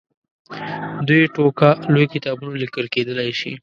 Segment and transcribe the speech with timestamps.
[1.07, 3.51] دوې ټوکه لوی کتابونه لیکل کېدلای شي.